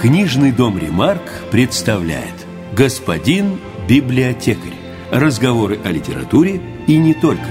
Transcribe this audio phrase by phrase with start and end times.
[0.00, 4.78] Книжный дом «Ремарк» представляет «Господин библиотекарь».
[5.10, 7.42] Разговоры о литературе и не только.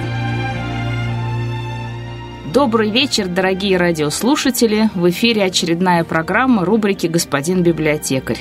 [2.54, 4.89] Добрый вечер, дорогие радиослушатели.
[4.96, 8.40] В эфире очередная программа рубрики «Господин библиотекарь».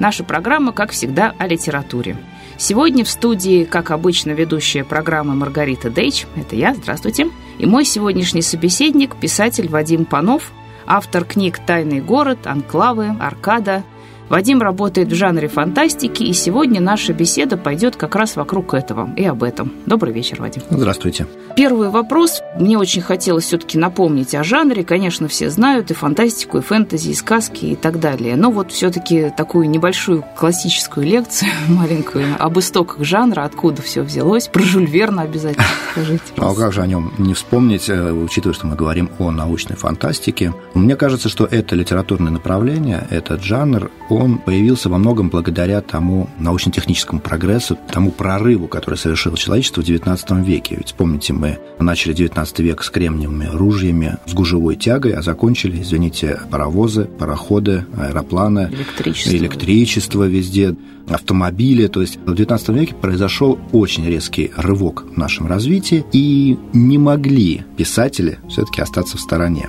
[0.00, 2.16] Наша программа, как всегда, о литературе.
[2.56, 7.28] Сегодня в студии, как обычно, ведущая программы Маргарита Дейч, это я, здравствуйте,
[7.58, 10.50] и мой сегодняшний собеседник, писатель Вадим Панов,
[10.86, 13.84] автор книг «Тайный город», «Анклавы», «Аркада»,
[14.28, 19.24] Вадим работает в жанре фантастики, и сегодня наша беседа пойдет как раз вокруг этого и
[19.24, 19.72] об этом.
[19.86, 20.62] Добрый вечер, Вадим.
[20.70, 21.26] Здравствуйте.
[21.56, 22.42] Первый вопрос.
[22.58, 24.82] Мне очень хотелось все-таки напомнить о жанре.
[24.82, 28.34] Конечно, все знают и фантастику, и фэнтези, и сказки, и так далее.
[28.36, 34.48] Но вот все-таки такую небольшую классическую лекцию, маленькую, об истоках жанра, откуда все взялось.
[34.48, 36.22] Про Жюль Верна обязательно скажите.
[36.36, 40.52] А как же о нем не вспомнить, э, учитывая, что мы говорим о научной фантастике?
[40.74, 47.20] Мне кажется, что это литературное направление, этот жанр, он появился во многом благодаря тому научно-техническому
[47.20, 50.76] прогрессу, тому прорыву, который совершило человечество в XIX веке.
[50.76, 56.40] Ведь помните, мы начали XIX век с кремниевыми ружьями, с гужевой тягой, а закончили, извините,
[56.50, 60.76] паровозы, пароходы, аэропланы, электричество, электричество везде,
[61.08, 61.86] автомобили.
[61.86, 67.64] То есть в XIX веке произошел очень резкий рывок в нашем развитии, и не могли
[67.76, 69.68] писатели все-таки остаться в стороне.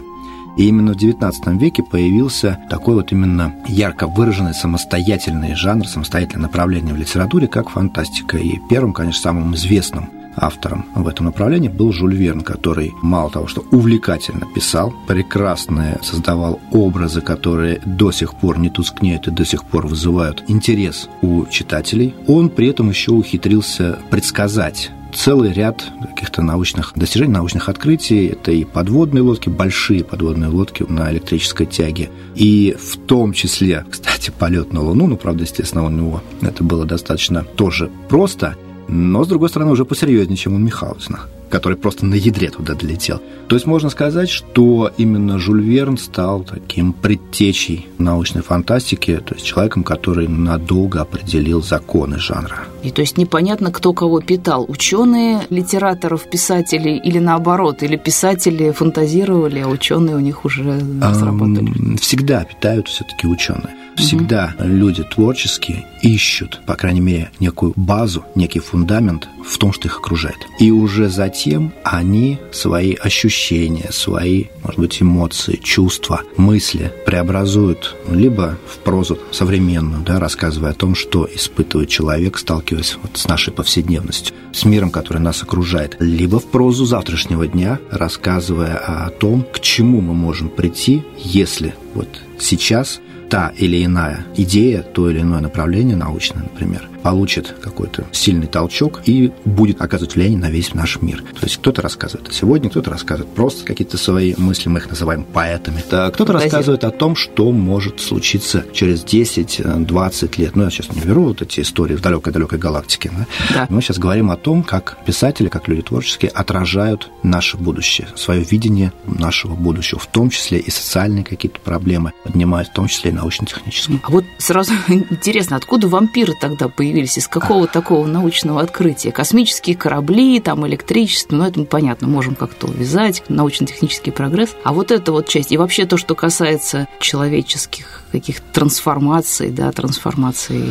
[0.57, 6.93] И именно в XIX веке появился такой вот именно ярко выраженный самостоятельный жанр, самостоятельное направление
[6.93, 8.37] в литературе, как фантастика.
[8.37, 13.47] И первым, конечно, самым известным автором в этом направлении был Жюль Верн, который мало того,
[13.47, 19.63] что увлекательно писал, прекрасно создавал образы, которые до сих пор не тускнеют и до сих
[19.63, 26.93] пор вызывают интерес у читателей, он при этом еще ухитрился предсказать целый ряд каких-то научных
[26.95, 28.27] достижений, научных открытий.
[28.27, 32.09] Это и подводные лодки, большие подводные лодки на электрической тяге.
[32.35, 36.85] И в том числе, кстати, полет на Луну, ну, правда, естественно, у него это было
[36.85, 38.55] достаточно тоже просто,
[38.87, 43.21] но, с другой стороны, уже посерьезнее, чем у Михайловна который просто на ядре туда долетел.
[43.47, 49.45] То есть можно сказать, что именно Жюль Верн стал таким предтечей научной фантастики, то есть
[49.45, 52.65] человеком, который надолго определил законы жанра.
[52.83, 54.65] И то есть непонятно, кто кого питал.
[54.67, 60.79] Ученые литераторов, писателей или наоборот, или писатели фантазировали, а ученые у них уже
[61.13, 61.97] сработали?
[61.97, 63.75] Всегда питают все-таки ученые.
[63.95, 64.67] Всегда угу.
[64.67, 70.37] люди творческие ищут, по крайней мере, некую базу, некий фундамент в том, что их окружает.
[70.59, 78.77] И уже затем они свои ощущения, свои, может быть, эмоции, чувства, мысли преобразуют либо в
[78.77, 84.63] прозу современную, да, рассказывая о том, что испытывает человек, сталкиваясь вот с нашей повседневностью, с
[84.63, 90.13] миром, который нас окружает, либо в прозу завтрашнего дня, рассказывая о том, к чему мы
[90.13, 92.07] можем прийти, если вот
[92.39, 99.03] сейчас та или иная идея, то или иное направление научное, например, получит какой-то сильный толчок
[99.05, 101.21] и будет оказывать влияние на весь наш мир.
[101.39, 105.83] То есть кто-то рассказывает сегодня, кто-то рассказывает просто какие-то свои мысли, мы их называем поэтами.
[105.85, 110.55] Кто-то рассказывает о том, что может случиться через 10-20 лет.
[110.55, 113.11] Ну, я сейчас не беру вот эти истории в далекой-далекой галактике.
[113.15, 113.27] Да?
[113.53, 113.67] Да.
[113.69, 118.93] Мы сейчас говорим о том, как писатели, как люди творческие отражают наше будущее, свое видение
[119.05, 123.99] нашего будущего, в том числе и социальные какие-то проблемы поднимают, в том числе и научно-технические.
[124.01, 126.94] А вот сразу интересно, откуда вампиры тогда появились?
[126.95, 129.11] Появились из какого такого научного открытия?
[129.11, 134.55] Космические корабли, там электричество, ну это мы понятно, можем как-то увязать, научно-технический прогресс.
[134.63, 140.63] А вот эта вот часть, и вообще то, что касается человеческих каких-то трансформаций, да, трансформаций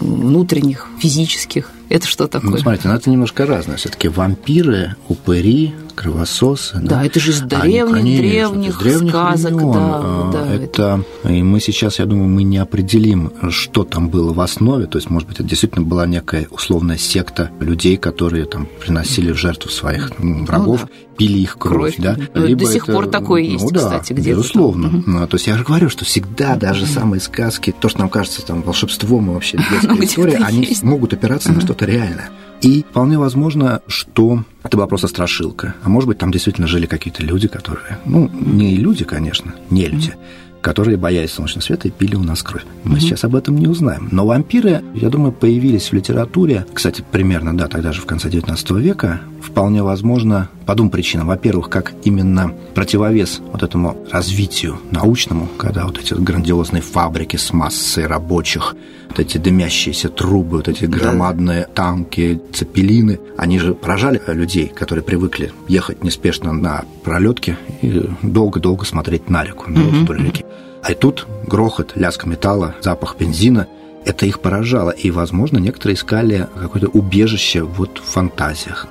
[0.00, 2.50] внутренних, физических, это что такое?
[2.50, 3.78] Ну, смотрите, ну, это немножко разное.
[3.78, 6.78] все таки вампиры, упыри, кровососы.
[6.82, 9.52] Да, да это же из древних, Они, древних, древних сказок.
[9.52, 11.32] Да, а, да, это, это...
[11.32, 14.86] И мы сейчас, я думаю, мы не определим, что там было в основе.
[14.86, 19.36] То есть, может быть, это действительно была некая условная секта людей, которые там приносили в
[19.36, 21.16] жертву своих ну, врагов, ну, да.
[21.16, 21.96] пили их кровь.
[21.96, 21.96] кровь.
[21.98, 22.16] Да?
[22.34, 24.30] Ну, Либо до сих это, пор такое есть, ну, да, кстати, где-то.
[24.30, 24.88] Безусловно.
[24.88, 25.26] Угу.
[25.26, 28.62] То есть я же говорю, что всегда даже самые сказки, то, что нам кажется там
[28.62, 32.30] волшебством и вообще детская история, они могут опираться на что-то реальное.
[32.62, 35.74] И вполне возможно, что это была просто страшилка.
[35.82, 37.98] А может быть, там действительно жили какие-то люди, которые...
[38.04, 40.14] Ну, не люди, конечно, не люди.
[40.62, 42.64] которые боялись солнечного света и пили у нас кровь.
[42.84, 43.00] Мы mm-hmm.
[43.00, 44.08] сейчас об этом не узнаем.
[44.12, 48.80] Но вампиры, я думаю, появились в литературе, кстати, примерно, да, тогда же в конце XIX
[48.80, 51.28] века, вполне возможно, по двум причинам.
[51.28, 58.06] Во-первых, как именно противовес вот этому развитию научному, когда вот эти грандиозные фабрики с массой
[58.06, 58.74] рабочих,
[59.08, 65.52] вот эти дымящиеся трубы, вот эти громадные танки, цепелины, они же поражали людей, которые привыкли
[65.68, 69.96] ехать неспешно на пролетке и долго-долго смотреть на реку, на угу.
[69.96, 70.44] вдоль реки.
[70.82, 73.68] А тут грохот, лязг металла, запах бензина–
[74.04, 74.90] это их поражало.
[74.90, 78.86] И, возможно, некоторые искали какое-то убежище вот в фантазиях.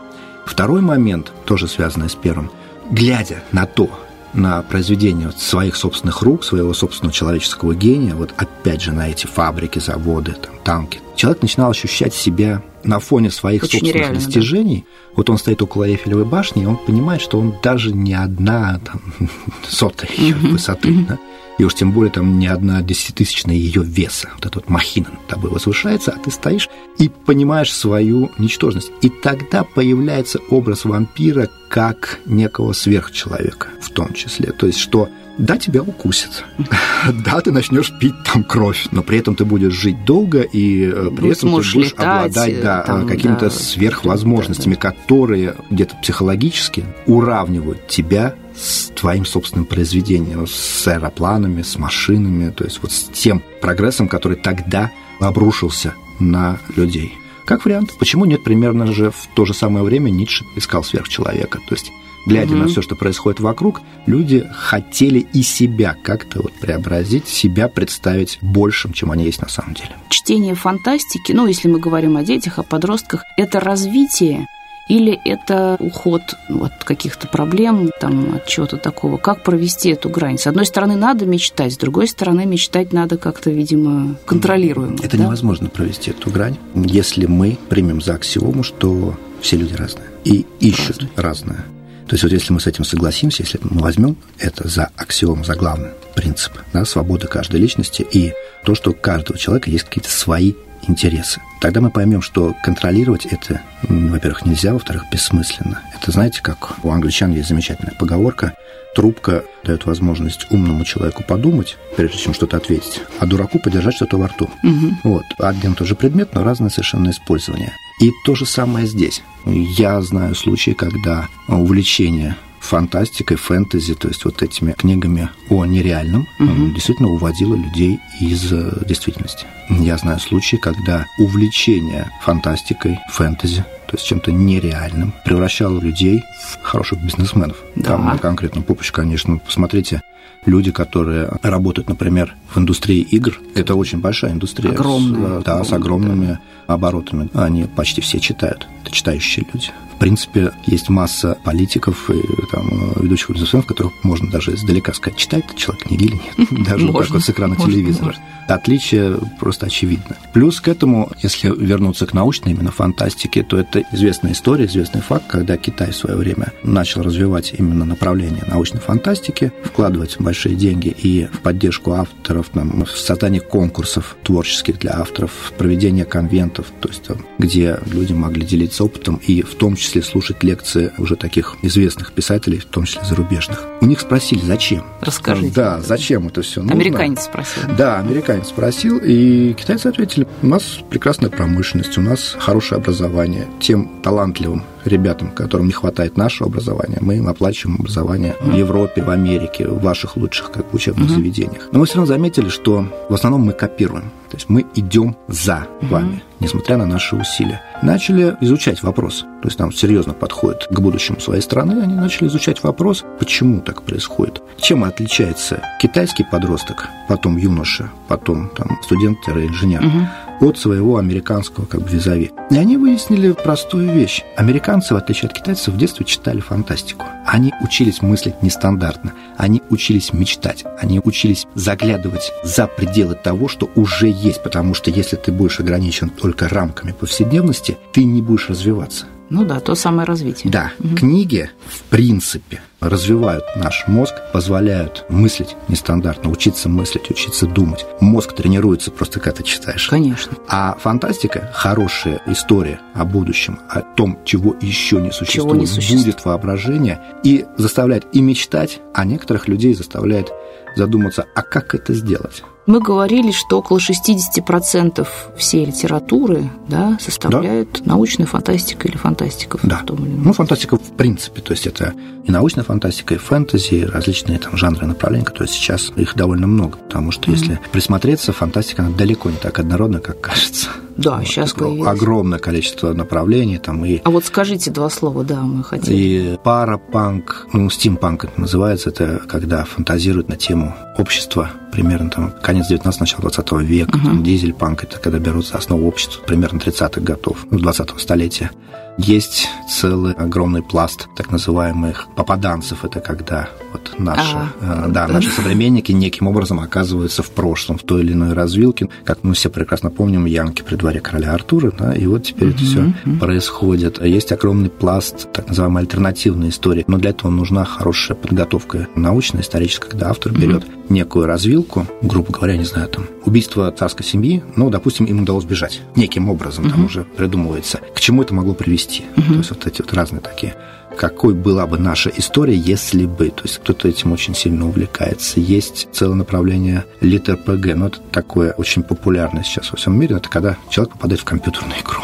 [0.45, 2.51] Второй момент, тоже связанный с первым,
[2.89, 3.89] глядя на то,
[4.33, 9.79] на произведение своих собственных рук, своего собственного человеческого гения, вот опять же на эти фабрики,
[9.79, 14.85] заводы, там, танки, человек начинал ощущать себя на фоне своих Очень собственных реально, достижений.
[14.87, 15.13] Да.
[15.17, 19.01] Вот он стоит около Эйфелевой башни, и он понимает, что он даже не одна там,
[19.67, 21.05] сотая ее высоты.
[21.07, 21.19] Да?
[21.61, 24.31] И уж тем более там не одна десятитысячная ее веса.
[24.33, 26.67] Вот эта вот махина над тобой возвышается, а ты стоишь
[26.97, 28.91] и понимаешь свою ничтожность.
[29.03, 34.53] И тогда появляется образ вампира как некого сверхчеловека в том числе.
[34.53, 36.45] То есть, что да, тебя укусят,
[37.25, 41.11] да, ты начнешь пить там кровь, но при этом ты будешь жить долго, и э,
[41.15, 44.89] при этом ты будешь летать, обладать да, там, какими-то да, сверхвозможностями, да, да.
[44.89, 52.79] которые где-то психологически уравнивают тебя с твоим собственным произведением, с аэропланами, с машинами, то есть
[52.81, 57.13] вот с тем прогрессом, который тогда обрушился на людей.
[57.45, 61.59] Как вариант, почему нет примерно же в то же самое время Ницше искал сверхчеловека?
[61.67, 61.91] То есть
[62.25, 62.63] глядя угу.
[62.63, 68.93] на все, что происходит вокруг, люди хотели и себя как-то вот преобразить, себя представить большим,
[68.93, 69.95] чем они есть на самом деле.
[70.09, 74.47] Чтение фантастики, ну, если мы говорим о детях, о подростках, это развитие
[74.87, 79.17] или это уход от каких-то проблем, там, от чего-то такого?
[79.17, 80.37] Как провести эту грань?
[80.37, 84.97] С одной стороны, надо мечтать, с другой стороны, мечтать надо как-то, видимо, контролируемо.
[85.01, 85.23] Это да?
[85.23, 91.07] невозможно провести эту грань, если мы примем за аксиому, что все люди разные и ищут
[91.15, 91.57] разные.
[91.57, 91.65] разное.
[92.07, 95.55] То есть вот если мы с этим согласимся, если мы возьмем это за аксиому, за
[95.55, 98.33] главный принцип, да, свободы каждой личности и
[98.65, 100.53] то, что у каждого человека есть какие-то свои
[100.87, 101.41] интересы.
[101.59, 105.81] Тогда мы поймем, что контролировать это, во-первых, нельзя, во-вторых, бессмысленно.
[105.95, 108.53] Это, знаете, как у англичан есть замечательная поговорка
[108.93, 114.27] Трубка дает возможность умному человеку подумать, прежде чем что-то ответить, а дураку подержать что-то во
[114.27, 114.49] рту.
[114.63, 114.95] Угу.
[115.03, 115.23] Вот.
[115.39, 117.71] Один и тот же предмет, но разное совершенно использование.
[118.01, 119.23] И то же самое здесь.
[119.45, 126.73] Я знаю случаи, когда увлечение фантастикой, фэнтези, то есть вот этими книгами о нереальном, угу.
[126.73, 129.45] действительно уводило людей из э, действительности.
[129.69, 137.03] Я знаю случаи, когда увлечение фантастикой, фэнтези, то есть чем-то нереальным, превращало людей в хороших
[137.03, 137.57] бизнесменов.
[137.75, 137.97] Да.
[137.97, 140.01] Там конкретно попуч, конечно, посмотрите,
[140.45, 144.71] люди, которые работают, например, в индустрии игр, это очень большая индустрия.
[144.71, 145.41] Огромная.
[145.41, 146.73] С, да, с огромными да.
[146.73, 147.29] оборотами.
[147.33, 148.67] Они почти все читают.
[148.83, 154.93] Это читающие люди принципе, есть масса политиков и там, ведущих бизнесменов, которых можно даже издалека
[154.93, 158.15] сказать, читает этот человек книги или нет, даже вот так вот с экрана телевизора.
[158.47, 160.17] Отличие просто очевидно.
[160.33, 165.25] Плюс к этому, если вернуться к научной именно фантастике, то это известная история, известный факт,
[165.27, 171.27] когда Китай в свое время начал развивать именно направление научной фантастики, вкладывать большие деньги и
[171.31, 177.03] в поддержку авторов, там, в создание конкурсов творческих для авторов, в проведение конвентов, то есть
[177.03, 181.57] там, где люди могли делиться опытом и в том числе числе слушать лекции уже таких
[181.61, 183.65] известных писателей, в том числе зарубежных.
[183.81, 184.85] У них спросили, зачем?
[185.01, 185.53] Расскажите.
[185.53, 186.75] Да, зачем это все нужно?
[186.75, 187.63] Американец спросил.
[187.77, 193.47] Да, американец спросил, и китайцы ответили, у нас прекрасная промышленность, у нас хорошее образование.
[193.59, 199.09] Тем талантливым ребятам, которым не хватает нашего образования, мы им оплачиваем образование в Европе, в
[199.09, 201.13] Америке, в ваших лучших как бы, учебных mm-hmm.
[201.13, 201.69] заведениях.
[201.71, 204.11] Но мы все равно заметили, что в основном мы копируем.
[204.29, 205.87] То есть мы идем за mm-hmm.
[205.89, 207.61] вами, несмотря на наши усилия.
[207.81, 209.25] Начали изучать вопрос.
[209.41, 213.81] То есть там серьезно подходят к будущему своей страны, они начали изучать вопрос, почему так
[213.83, 214.41] происходит.
[214.57, 220.07] Чем отличается китайский подросток, потом юноша, потом там, студент-инженер, угу
[220.41, 222.31] от своего американского как бы визави.
[222.49, 224.23] И они выяснили простую вещь.
[224.35, 227.05] Американцы, в отличие от китайцев, в детстве читали фантастику.
[227.31, 234.09] Они учились мыслить нестандартно, они учились мечтать, они учились заглядывать за пределы того, что уже
[234.09, 239.05] есть, потому что если ты будешь ограничен только рамками повседневности, ты не будешь развиваться.
[239.29, 240.51] Ну да, то самое развитие.
[240.51, 240.97] Да, угу.
[240.97, 247.85] книги, в принципе, развивают наш мозг, позволяют мыслить нестандартно, учиться мыслить, учиться думать.
[248.01, 249.87] Мозг тренируется просто, когда ты читаешь.
[249.87, 250.35] Конечно.
[250.49, 256.05] А фантастика, хорошая история о будущем, о том, чего еще не существует, чего не существует.
[256.05, 260.31] будет воображение и заставляет и мечтать, а некоторых людей заставляет
[260.75, 262.43] задуматься, а как это сделать?
[262.67, 267.93] Мы говорили, что около 60% всей литературы да, составляет да.
[267.93, 269.59] научная фантастика или фантастика.
[269.63, 269.81] Да.
[269.87, 271.41] Ну, фантастика в принципе.
[271.41, 275.91] То есть это и научная фантастика, и фэнтези, и различные там жанры направления, которые сейчас
[275.95, 276.77] их довольно много.
[276.77, 277.35] Потому что mm-hmm.
[277.35, 280.69] если присмотреться, фантастика она далеко не так однородна, как кажется.
[280.97, 281.27] Да, вот.
[281.27, 281.89] сейчас появилось.
[281.89, 284.01] Огромное количество направлений там и...
[284.03, 285.95] А вот скажите два слова, да, мы хотели.
[285.95, 292.67] И парапанк, ну, стимпанк это называется, это когда фантазируют на тему общества, примерно там конец
[292.67, 294.03] 19 начало 20 века, uh-huh.
[294.03, 298.51] там, дизель-панк, это когда берут за основу общества примерно 30-х годов, ну, 20-го столетия.
[298.97, 302.83] Есть целый огромный пласт так называемых попаданцев.
[302.83, 307.83] Это когда вот наши, а, да, да, наши современники неким образом оказываются в прошлом, в
[307.83, 308.89] той или иной развилке.
[309.03, 312.55] Как мы все прекрасно помним, Янки при дворе короля Артура, да, и вот теперь угу,
[312.55, 313.17] это все угу.
[313.19, 314.03] происходит.
[314.03, 319.89] Есть огромный пласт так называемой альтернативной истории, но для этого нужна хорошая подготовка научная, историческая,
[319.89, 320.71] когда автор берет угу.
[320.89, 325.81] некую развилку, грубо говоря, не знаю, там, убийство царской семьи, ну, допустим, им удалось бежать
[325.95, 326.71] неким образом, угу.
[326.71, 327.79] там уже придумывается.
[327.95, 329.03] К чему это могло привести?
[329.17, 329.25] Угу.
[329.25, 330.55] То есть вот эти вот разные такие
[330.97, 333.29] какой была бы наша история, если бы.
[333.29, 335.39] То есть кто-то этим очень сильно увлекается.
[335.39, 340.17] Есть целое направление литр ПГ, но это такое очень популярное сейчас во всем мире.
[340.17, 342.01] Это когда человек попадает в компьютерную игру.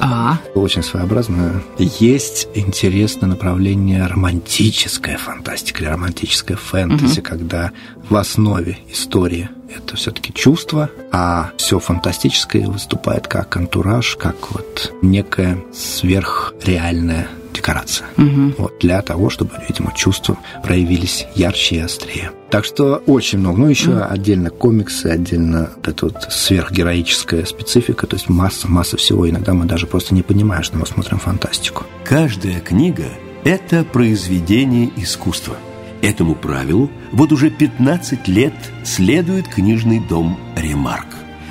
[0.00, 0.38] А.
[0.54, 1.62] Очень своеобразно.
[1.78, 7.28] Есть интересное направление романтическая фантастика или романтическая фэнтези, угу.
[7.28, 7.70] когда
[8.08, 15.62] в основе истории это все-таки чувство, а все фантастическое выступает как антураж, как вот некая
[15.72, 18.06] сверхреальная декорация.
[18.16, 18.54] Угу.
[18.58, 22.30] Вот, для того, чтобы, видимо, чувства проявились ярче и острее.
[22.50, 23.60] Так что очень много.
[23.60, 24.06] Ну, еще mm.
[24.08, 29.28] отдельно комиксы, отдельно вот эта вот сверхгероическая специфика, то есть масса, масса всего.
[29.28, 31.84] Иногда мы даже просто не понимаем, что мы смотрим фантастику.
[32.04, 33.04] Каждая книга–
[33.44, 35.56] это произведение искусства.
[36.02, 38.54] Этому правилу вот уже 15 лет
[38.84, 41.06] следует книжный дом «Ремарк».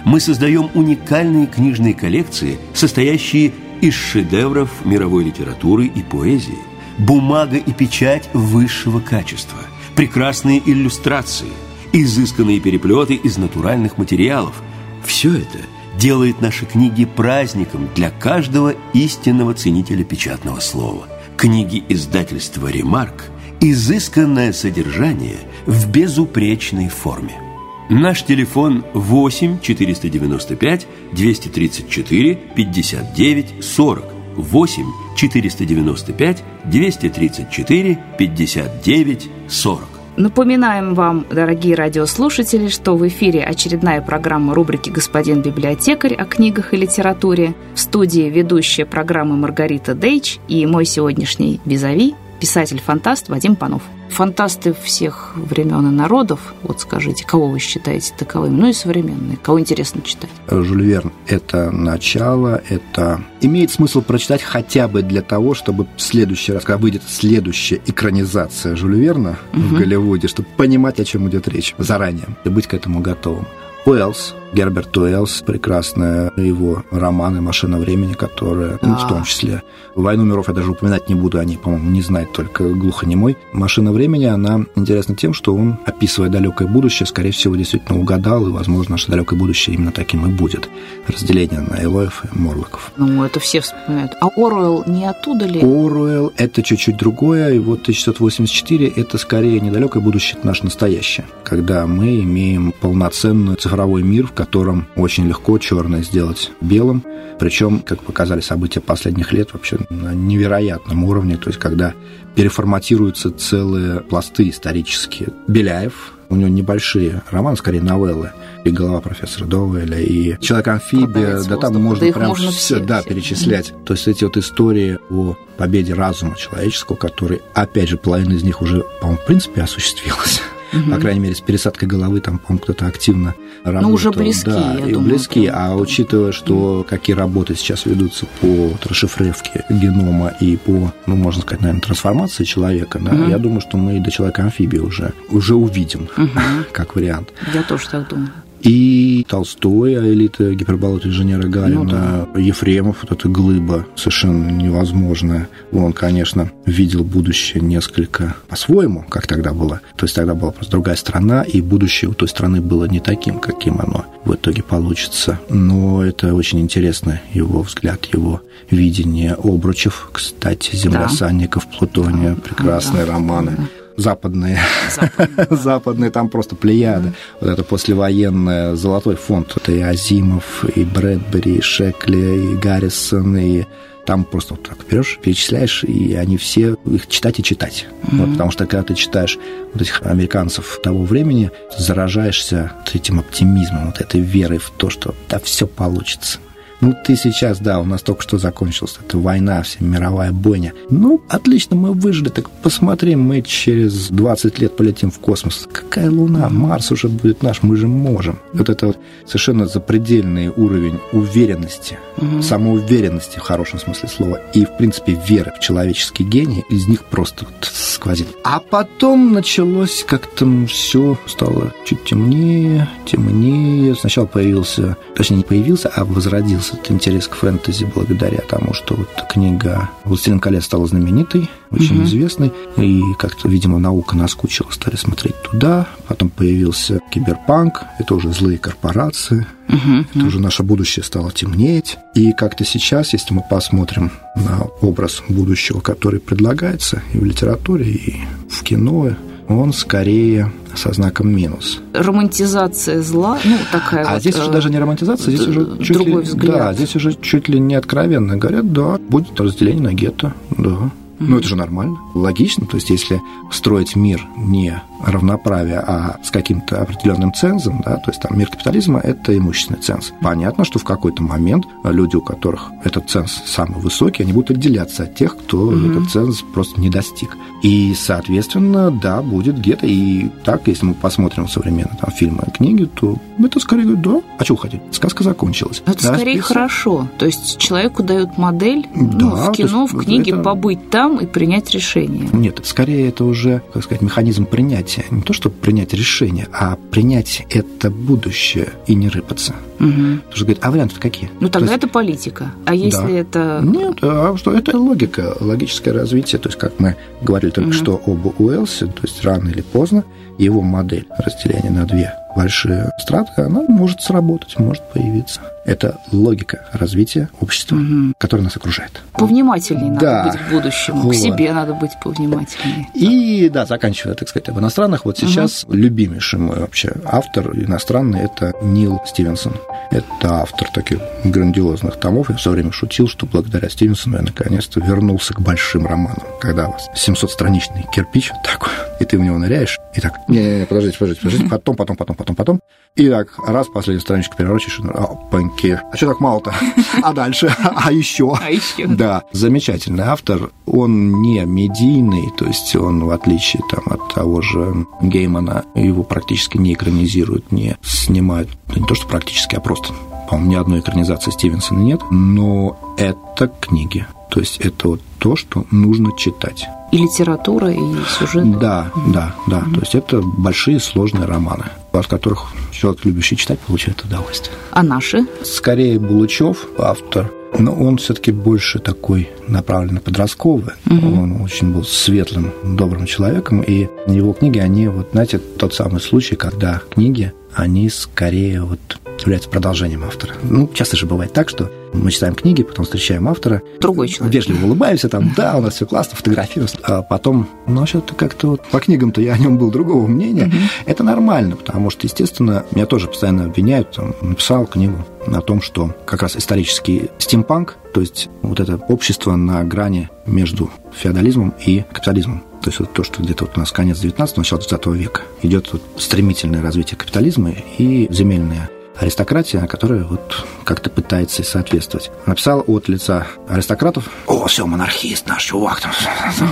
[0.06, 6.58] Мы создаем уникальные книжные коллекции, состоящие из шедевров мировой литературы и поэзии,
[6.98, 9.60] бумага и печать высшего качества,
[9.96, 11.50] прекрасные иллюстрации,
[11.94, 14.62] изысканные переплеты из натуральных материалов.
[15.06, 15.60] Все это
[15.98, 21.08] делает наши книги праздником для каждого истинного ценителя печатного слова.
[21.38, 23.26] Книги издательства «Ремарк»–
[23.62, 27.34] изысканное содержание в безупречной форме–
[27.90, 34.04] Наш телефон 8 495 234 59 40.
[34.36, 34.86] 8
[35.18, 39.80] 495 234 59 40.
[40.18, 46.78] Напоминаем вам, дорогие радиослушатели, что в эфире очередная программа рубрики «Господин библиотекарь» о книгах и
[46.78, 47.56] литературе.
[47.74, 55.34] В студии ведущая программы Маргарита Дейч и мой сегодняшний визави– писатель-фантаст Вадим Панов фантасты всех
[55.36, 60.30] времен и народов, вот скажите, кого вы считаете таковыми, ну и современные, кого интересно читать?
[60.50, 66.52] Жюль Верн– это начало, это имеет смысл прочитать хотя бы для того, чтобы в следующий
[66.52, 69.62] раз, когда выйдет следующая экранизация Жюля Верна угу.
[69.62, 73.48] в Голливуде, чтобы понимать, о чем идет речь заранее и быть к этому готовым.
[73.86, 79.64] Уэллс, Герберт Уэллс, прекрасная его романы «Машина времени», которая, ну, в том числе
[79.96, 83.38] «Войну миров» я даже упоминать не буду, они, по-моему, не знают только глухонемой.
[83.54, 88.52] «Машина времени», она интересна тем, что он, описывая далекое будущее, скорее всего, действительно угадал, и,
[88.52, 90.70] возможно, наше далекое будущее именно таким и будет.
[91.08, 92.92] Разделение на Элоев и Морлоков.
[92.98, 94.14] Ну, это все вспоминают.
[94.22, 95.60] А Оруэлл не оттуда ли?
[95.60, 101.86] Оруэлл– это чуть-чуть другое, и вот 1984– это скорее недалекое будущее, это наше настоящее, когда
[101.86, 107.04] мы имеем полноценную цифровой мир, в котором очень легко черное сделать белым.
[107.40, 111.36] Причем, как показали события последних лет, вообще на невероятном уровне.
[111.36, 111.94] То есть, когда
[112.36, 115.34] переформатируются целые пласты исторические.
[115.50, 118.32] Беляев, у него небольшие романы, скорее новеллы,
[118.64, 123.02] и голова профессора Довеля, и человек-амфибия, да там можно да прям можно все, все, да,
[123.02, 123.10] все.
[123.10, 123.74] перечислять.
[123.86, 128.62] То есть эти вот истории о победе разума человеческого, который, опять же, половина из них
[128.62, 130.42] уже, по-моему, в принципе осуществилась
[130.74, 130.92] угу.
[130.92, 133.90] по крайней мере, с пересадкой головы там, по-моему, кто-то активно работал.
[133.90, 135.10] Ну, уже близки, да, я и думаю.
[135.10, 141.42] близки, а учитывая, что какие работы сейчас ведутся по расшифровке генома и по, ну, можно
[141.42, 143.30] сказать, наверное, трансформации человека, да, угу.
[143.30, 146.30] я думаю, что мы до человека-амфибии уже, уже увидим, угу.
[146.72, 147.34] как вариант.
[147.54, 148.32] Я тоже так думаю.
[148.62, 152.40] И Толстой, а элита гиперболота инженера Гарина, ну, да.
[152.40, 155.48] Ефремов, вот эта глыба совершенно невозможная.
[155.72, 159.82] Он, конечно, видел будущее несколько по-своему, как тогда было.
[159.96, 163.40] То есть тогда была просто другая страна, и будущее у той страны было не таким,
[163.40, 165.40] каким оно в итоге получится.
[165.50, 171.48] Но это очень интересно, его взгляд, его видение обручев, кстати, земля да.
[171.78, 173.14] Плутония, прекрасные да.
[173.14, 173.56] романы.
[173.58, 174.60] Да западные,
[174.96, 177.14] западные, западные там просто плеяда.
[177.42, 179.54] Вот это послевоенное золотой фонд.
[179.56, 183.66] Это и Азимов, и Брэдбери, и Шекли, и Гаррисон, и
[184.06, 187.86] там просто вот так берешь, перечисляешь, и они все, их читать и читать.
[188.04, 188.18] Mm-hmm.
[188.18, 189.38] Вот, потому что когда ты читаешь
[189.74, 195.14] вот этих американцев того времени, заражаешься вот этим оптимизмом, вот этой верой в то, что
[195.30, 196.40] да, все получится
[196.82, 200.74] Ну, ты сейчас, да, у нас только что закончилась эта война, вся мировая бойня.
[200.90, 205.68] Ну, отлично, мы выжили, так посмотри, мы через 20 лет полетим в космос.
[205.72, 206.50] Какая Луна?
[206.50, 208.40] Марс уже будет наш, мы же можем.
[208.54, 212.42] Вот это вот совершенно запредельный уровень уверенности, угу.
[212.42, 217.46] самоуверенности в хорошем смысле слова и, в принципе, веры в человеческий гений, из них просто
[217.46, 218.28] вот сквозит.
[218.44, 223.96] А потом началось как-то все стало чуть темнее, темнее.
[223.96, 229.10] Сначала появился, точнее, не появился, а возродился этот интерес к фэнтези благодаря тому, что вот
[229.30, 232.06] книга «Властелин колец» стала знаменитой, очень угу.
[232.06, 235.88] известной, и как-то, видимо, наука наскучила, стали смотреть туда.
[236.08, 240.06] Потом появился киберпанк, это уже злые корпорации, угу.
[240.14, 241.98] это уже наше будущее стало темнеть.
[242.16, 248.16] И как-то сейчас, если мы посмотрим на образ будущего, который предлагается и в литературе, и
[248.50, 249.12] в кино,
[249.50, 251.82] он скорее со знаком минус.
[251.94, 254.06] Романтизация зла, ну такая.
[254.06, 256.58] А вот, здесь уже э, даже не романтизация, здесь уже чуть другой ли, взгляд.
[256.58, 260.92] Да, здесь уже чуть ли не откровенно говорят, да, будет разделение на гетто, да.
[261.20, 262.66] Ну, это же нормально, логично.
[262.66, 263.22] То есть, если
[263.52, 269.00] строить мир не равноправия, а с каким-то определенным цензом, да, то есть там мир капитализма–
[269.04, 270.12] это имущественный ценз.
[270.22, 275.04] Понятно, что в какой-то момент люди, у которых этот ценз самый высокий, они будут отделяться
[275.04, 275.76] от тех, кто угу.
[275.76, 277.38] этот ценз просто не достиг.
[277.64, 279.86] И, соответственно, да, будет где-то.
[279.86, 284.22] И так, если мы посмотрим современные там, фильмы и книги, то это скорее говорит, да,
[284.38, 284.84] а что хотите?
[284.92, 285.82] Сказка закончилась.
[285.86, 286.48] Это да, скорее список.
[286.48, 287.08] хорошо.
[287.18, 290.42] То есть человеку дают модель да, ну, в кино, в книге это...
[290.42, 292.30] побыть там и принять решение.
[292.34, 295.06] Нет, скорее это уже, как сказать, механизм принятия.
[295.10, 299.56] Не то, чтобы принять решение, а принять это будущее и не рыпаться.
[299.80, 299.90] Угу.
[299.90, 301.30] Потому что говорит, а варианты какие?
[301.40, 301.84] Ну, тогда есть...
[301.84, 302.52] это политика.
[302.66, 303.10] А если да.
[303.10, 303.62] это...
[303.64, 304.54] Нет, а что?
[304.54, 306.40] Это логика, логическое развитие.
[306.40, 307.76] То есть, как мы говорили только угу.
[307.76, 310.04] что об Уэлсе, то есть рано или поздно
[310.38, 315.42] его модель разделения на две большие страты, она может сработать, может появиться.
[315.66, 318.14] Это логика развития общества, угу.
[318.18, 319.02] которое нас окружает.
[319.14, 320.24] Повнимательнее да.
[320.24, 321.14] надо быть к будущему, вот.
[321.14, 322.88] к себе надо быть повнимательнее.
[322.94, 325.74] И, да, заканчивая, так сказать, об иностранных, вот сейчас угу.
[325.74, 329.54] любимейший мой вообще автор иностранный– это Нил Стивенсон.
[329.92, 332.30] Это автор таких грандиозных томов.
[332.30, 336.24] Я все время шутил, что благодаря Стивенсону я наконец-то вернулся к большим романам.
[336.40, 340.98] Когда у вас 700-страничный кирпич такой, и ты в него ныряешь, и так, не-не-не, подождите,
[340.98, 342.60] подождите, подождите, потом, потом, потом, потом, потом.
[342.96, 345.80] И так, раз, последнюю страничку переворачиваешь, опаньки.
[345.92, 346.54] А что так мало-то?
[347.04, 347.54] А дальше?
[347.64, 348.34] А еще?
[348.42, 348.88] А еще?
[348.88, 350.52] Да, замечательный автор.
[350.66, 356.58] Он не медийный, то есть он, в отличие там, от того же Геймана, его практически
[356.58, 358.50] не экранизируют, не снимают.
[358.76, 359.94] Не то, что практически, а просто
[360.30, 364.06] по-моему, ни одной экранизации Стивенсона нет, но это книги.
[364.30, 366.68] То есть это вот то, что нужно читать.
[366.92, 368.60] И литература, и сюжет.
[368.60, 369.60] Да, да, да.
[369.60, 369.74] Mm-hmm.
[369.74, 374.56] То есть это большие сложные романы, от которых человек, любящий читать, получает удовольствие.
[374.72, 375.26] А наши?
[375.44, 377.32] Скорее Булычев, автор.
[377.58, 380.76] Но он все-таки больше такой направлен на подростковый.
[380.86, 381.22] Угу.
[381.22, 383.62] Он очень был светлым, добрым человеком.
[383.62, 388.80] И его книги, они, вот, знаете, тот самый случай, когда книги, они скорее вот
[389.22, 390.34] является продолжением автора.
[390.44, 393.62] Ну, часто же бывает так, что мы читаем книги, потом встречаем автора.
[393.80, 394.36] Другой человек.
[394.36, 396.78] Вежливо улыбаемся, там, да, у нас все классно, фотографируемся.
[396.84, 400.46] А потом, ну, что-то как-то вот по книгам-то я о нем был другого мнения.
[400.48, 400.56] Угу.
[400.86, 405.96] Это нормально, потому что, естественно, меня тоже постоянно обвиняют, там, написал книгу о том, что
[406.06, 412.44] как раз исторический стимпанк, то есть вот это общество на грани между феодализмом и капитализмом.
[412.62, 415.72] То есть вот то, что где-то вот у нас конец 19 начало 20 века идет
[415.72, 422.12] вот стремительное развитие капитализма и земельная аристократия, которая вот как-то пытается соответствовать.
[422.26, 425.82] Написал от лица аристократов, о, все, монархист наш чувак.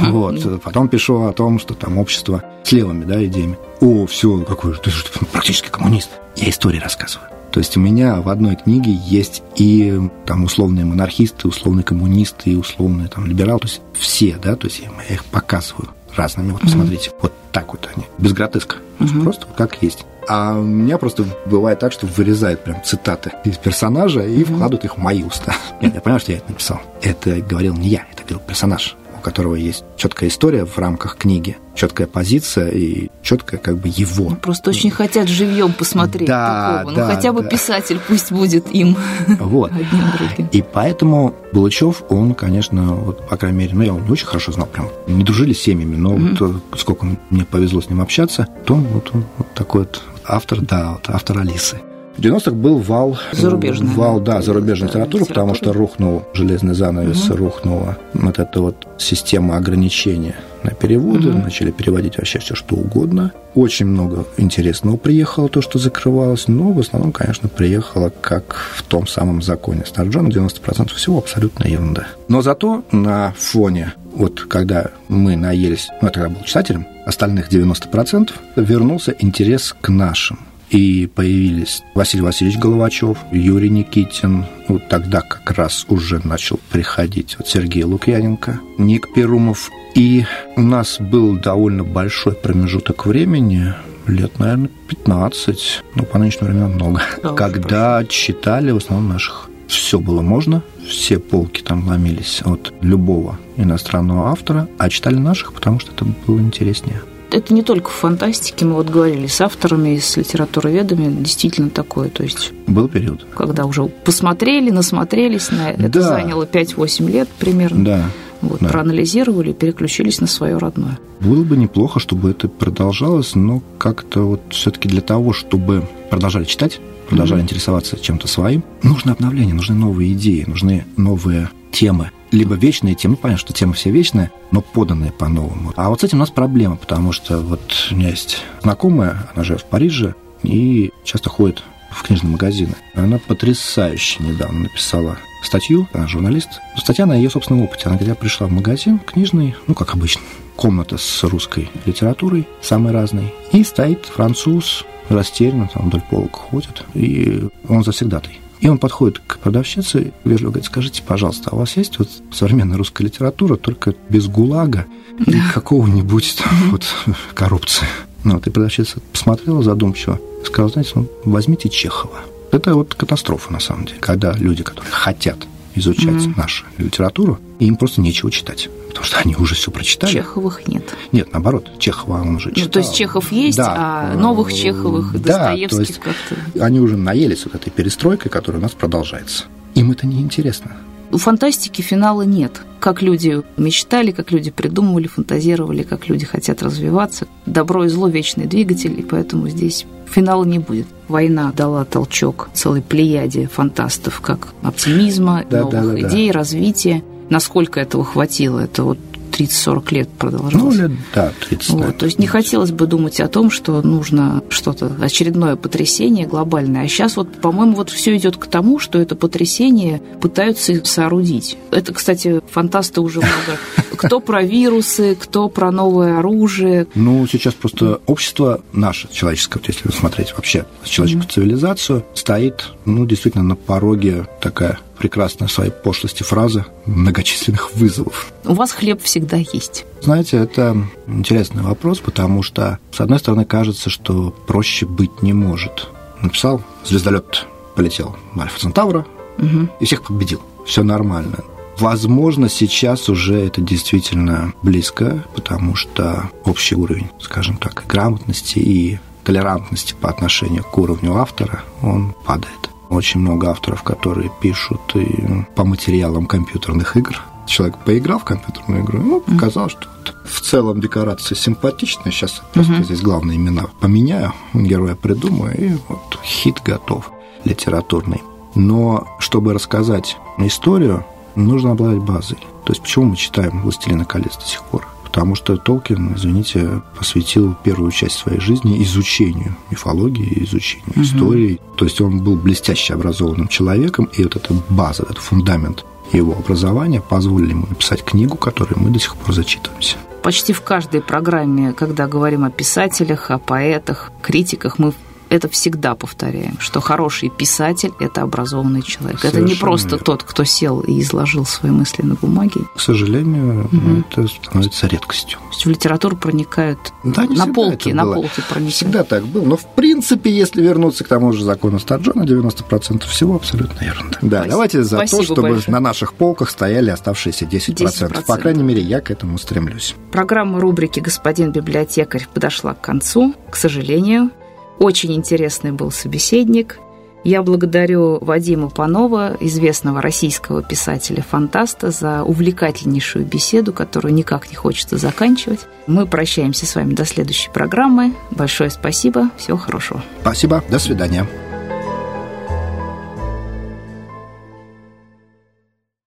[0.07, 0.62] Вот.
[0.63, 3.57] Потом пишу о том, что там общество с левыми да, идеями.
[3.81, 6.10] О, все, какой же, ты же практически коммунист.
[6.36, 7.29] Я истории рассказываю.
[7.51, 12.55] То есть у меня в одной книге есть и там условные монархисты, условные коммунисты, и
[12.55, 16.51] условные там либералы, то есть все, да, то есть я их показываю разными.
[16.51, 18.77] Вот посмотрите, вот так вот они, без гротеска,
[19.23, 20.05] просто как есть.
[20.29, 24.97] А у меня просто бывает так, что вырезают прям цитаты из персонажа и вкладывают их
[24.97, 25.55] в мои уста.
[25.81, 26.81] Нет, я понимаю, что я это написал.
[27.01, 32.07] Это говорил не я, это говорил персонаж которого есть четкая история в рамках книги, четкая
[32.07, 34.29] позиция и четкая как бы его.
[34.29, 36.91] Ну, просто очень хотят живьем посмотреть да, такого.
[36.91, 37.49] Ну, да, ну хотя бы да.
[37.49, 38.95] писатель пусть будет им.
[39.39, 39.71] Вот.
[39.71, 40.47] Одним другим.
[40.53, 44.53] И поэтому Булычев, он, конечно, вот, по крайней мере, ну, я его не очень хорошо
[44.53, 46.61] знал, прям не дружили с семьями, но mm-hmm.
[46.71, 50.93] вот, сколько мне повезло с ним общаться, то вот он вот такой вот автор, да,
[50.93, 51.81] вот автор Алисы.
[52.17, 53.19] В 90-х был вал...
[53.32, 53.93] Зарубежный.
[53.93, 57.38] Вал, да, зарубежной литературы, потому что рухнул железный занавес, угу.
[57.38, 61.38] рухнула вот эта вот система ограничения на переводы, угу.
[61.38, 63.34] начали переводить вообще все что угодно.
[63.53, 69.06] Очень много интересного приехало, то, что закрывалось, но в основном, конечно, приехало как в том
[69.06, 72.08] самом законе Старджона, 90% всего абсолютно ерунда.
[72.27, 78.32] Но зато на фоне вот когда мы наелись, ну, я тогда был читателем, остальных 90%,
[78.56, 85.86] вернулся интерес к нашим и появились Василий Васильевич Головачев, Юрий Никитин, вот тогда как раз
[85.89, 89.71] уже начал приходить вот Сергей Лукьяненко, Ник Перумов.
[89.95, 90.25] И
[90.56, 93.73] у нас был довольно большой промежуток времени,
[94.08, 98.10] лет, наверное, 15, ну, по нынешнему времени много, да, когда хорошо.
[98.10, 99.49] читали в основном наших.
[99.67, 105.80] Все было можно, все полки там ломились от любого иностранного автора, а читали наших, потому
[105.80, 110.17] что это было интереснее это не только в фантастике, мы вот говорили с авторами, с
[110.17, 112.51] литературоведами, действительно такое, то есть...
[112.67, 113.25] Был период.
[113.35, 116.01] Когда уже посмотрели, насмотрелись на это, да.
[116.01, 117.85] заняло 5-8 лет примерно.
[117.85, 118.05] Да.
[118.41, 118.69] Вот, да.
[118.69, 120.99] проанализировали, переключились на свое родное.
[121.21, 126.79] Было бы неплохо, чтобы это продолжалось, но как-то вот все-таки для того, чтобы продолжали читать,
[127.09, 127.45] продолжали mm-hmm.
[127.45, 133.17] интересоваться чем-то своим, нужно обновление, нужны новые идеи, нужны новые темы либо вечные темы, ну,
[133.17, 135.73] понятно, что темы все вечные, но поданные по-новому.
[135.75, 137.61] А вот с этим у нас проблема, потому что вот
[137.91, 142.75] у меня есть знакомая, она живет в Париже, и часто ходит в книжные магазины.
[142.93, 146.49] Она потрясающе недавно написала статью, она журналист.
[146.75, 147.83] Статья на ее собственном опыте.
[147.85, 150.21] Она говорит, я пришла в магазин книжный, ну, как обычно,
[150.55, 157.47] комната с русской литературой, самой разной, и стоит француз, растерянно, там вдоль полок ходит, и
[157.67, 158.39] он завсегдатый.
[158.59, 162.77] И он подходит к продавщице, вежливо говорит, скажите, пожалуйста, а у вас есть вот современная
[162.77, 164.85] русская литература, только без ГУЛАГа
[165.25, 166.85] и какого-нибудь там вот
[167.33, 167.87] коррупции?
[168.23, 172.19] Ну, вот, и продавщица посмотрела задумчиво, сказала, знаете, ну, возьмите Чехова.
[172.51, 175.37] Это вот катастрофа, на самом деле, когда люди, которые хотят
[175.77, 176.37] изучать mm-hmm.
[176.37, 180.11] нашу литературу, и им просто нечего читать потому что они уже все прочитали.
[180.11, 180.95] Чеховых нет.
[181.11, 182.63] Нет, наоборот, Чехова он уже читал.
[182.65, 183.75] Ну, то есть Чехов есть, да.
[183.77, 186.63] а новых Чеховых, да, Достоевских как-то...
[186.65, 189.45] Они уже наелись вот этой перестройкой, которая у нас продолжается.
[189.75, 190.77] Им это не интересно.
[191.11, 192.61] У фантастики финала нет.
[192.79, 197.27] Как люди мечтали, как люди придумывали, фантазировали, как люди хотят развиваться.
[197.45, 200.87] Добро и зло– вечный двигатель, и поэтому здесь финала не будет.
[201.07, 206.33] Война дала толчок целой плеяде фантастов, как оптимизма, да, новых да, да, идей, да.
[206.33, 207.03] развития.
[207.29, 208.97] Насколько этого хватило, это вот
[209.38, 210.76] 30-40 лет продолжалось.
[210.78, 211.97] Ну, лет, да, 30 вот, лет.
[211.97, 216.86] То есть не хотелось бы думать о том, что нужно что-то, очередное потрясение глобальное.
[216.86, 221.58] А сейчас вот, по-моему, вот все идет к тому, что это потрясение пытаются соорудить.
[221.71, 223.60] Это, кстати, фантасты уже много.
[223.95, 226.88] Кто про вирусы, кто про новое оружие.
[226.95, 233.56] Ну, сейчас просто общество наше, человеческое, если смотреть вообще человеческую цивилизацию, стоит, ну, действительно, на
[233.56, 238.32] пороге такая прекрасная своей пошлости фраза многочисленных вызовов.
[238.45, 239.85] У вас хлеб всегда есть.
[240.01, 245.89] Знаете, это интересный вопрос, потому что, с одной стороны, кажется, что проще быть не может.
[246.21, 249.05] Написал, звездолет полетел на Альфа Центавра
[249.37, 249.69] угу.
[249.79, 250.41] и всех победил.
[250.65, 251.39] Все нормально.
[251.79, 259.93] Возможно, сейчас уже это действительно близко, потому что общий уровень, скажем так, грамотности и толерантности
[259.99, 262.69] по отношению к уровню автора, он падает.
[262.89, 267.21] Очень много авторов, которые пишут и по материалам компьютерных игр.
[267.47, 272.12] Человек поиграл в компьютерную игру, ну, показал, что вот в целом декорации симпатичные.
[272.12, 272.83] Сейчас просто mm-hmm.
[272.83, 277.10] здесь главные имена поменяю, героя придумаю, и вот хит готов
[277.45, 278.21] литературный.
[278.53, 281.05] Но чтобы рассказать историю,
[281.36, 282.38] нужно обладать базой.
[282.65, 284.86] То есть почему мы читаем «Властелина колец» до сих пор?
[285.17, 291.01] потому что Толкин, извините, посвятил первую часть своей жизни изучению мифологии, изучению угу.
[291.01, 291.60] истории.
[291.75, 297.01] То есть он был блестяще образованным человеком, и вот эта база, этот фундамент его образования
[297.01, 299.97] позволили ему написать книгу, которой мы до сих пор зачитываемся.
[300.23, 304.93] Почти в каждой программе, когда говорим о писателях, о поэтах, критиках, мы
[305.29, 309.19] это всегда повторяем, что хороший писатель– это образованный человек.
[309.19, 310.03] Совершенно это не просто верно.
[310.03, 312.61] тот, кто сел и изложил свои мысли на бумаге.
[312.75, 314.03] К сожалению, угу.
[314.09, 315.39] это становится редкостью.
[315.39, 318.75] То есть в литературу проникают да, на полки, на полки проникают.
[318.75, 319.43] Всегда так было.
[319.43, 324.17] Но, в принципе, если вернуться к тому же закону Старджона, 90% всего абсолютно ерунда.
[324.21, 324.51] Да, Спасибо.
[324.51, 325.71] давайте за Спасибо то, чтобы большое.
[325.73, 327.75] на наших полках стояли оставшиеся 10%.
[327.75, 328.25] 10%.
[328.25, 329.95] По крайней мере, я к этому стремлюсь.
[330.11, 333.33] Программа рубрики «Господин библиотекарь» подошла к концу.
[333.49, 334.31] К сожалению,
[334.79, 336.79] очень интересный был собеседник.
[337.23, 345.61] Я благодарю Вадима Панова, известного российского писателя-фантаста, за увлекательнейшую беседу, которую никак не хочется заканчивать.
[345.87, 348.13] Мы прощаемся с вами до следующей программы.
[348.31, 349.29] Большое спасибо.
[349.37, 350.01] Всего хорошего.
[350.21, 350.63] Спасибо.
[350.69, 351.27] До свидания.